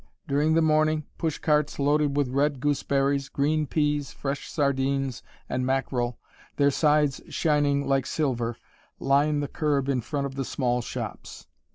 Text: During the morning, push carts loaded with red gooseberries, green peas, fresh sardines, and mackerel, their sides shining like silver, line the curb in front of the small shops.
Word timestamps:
During 0.27 0.55
the 0.55 0.63
morning, 0.63 1.03
push 1.19 1.37
carts 1.37 1.77
loaded 1.77 2.17
with 2.17 2.29
red 2.31 2.59
gooseberries, 2.59 3.29
green 3.29 3.67
peas, 3.67 4.11
fresh 4.11 4.49
sardines, 4.49 5.21
and 5.47 5.63
mackerel, 5.63 6.17
their 6.55 6.71
sides 6.71 7.21
shining 7.29 7.85
like 7.85 8.07
silver, 8.07 8.57
line 8.99 9.41
the 9.41 9.47
curb 9.47 9.87
in 9.87 10.01
front 10.01 10.25
of 10.25 10.33
the 10.33 10.43
small 10.43 10.81
shops. 10.81 11.45